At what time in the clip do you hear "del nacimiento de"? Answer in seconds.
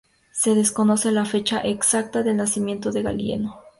2.23-3.03